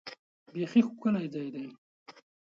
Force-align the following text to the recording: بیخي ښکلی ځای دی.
بیخي 0.53 0.81
ښکلی 0.87 1.25
ځای 1.33 1.49
دی. 1.53 1.65